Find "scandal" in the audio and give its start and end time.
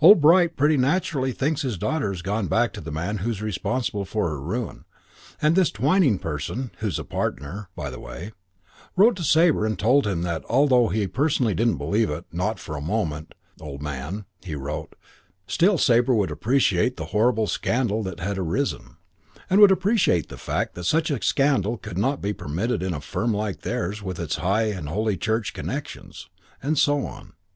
17.48-18.04, 21.20-21.76